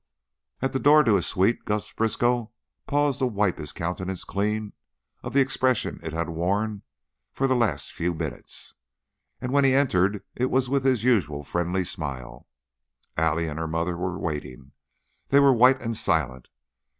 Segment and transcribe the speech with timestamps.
[0.63, 2.51] At the door to his suite Gus Briskow
[2.87, 4.73] paused to wipe his countenance clean
[5.21, 6.81] of the expression it had worn
[7.31, 8.73] for the last few minutes,
[9.39, 12.47] and when he entered it was with his usual friendly smile.
[13.15, 14.71] Allie and her mother were waiting;
[15.27, 16.49] they were white and silent.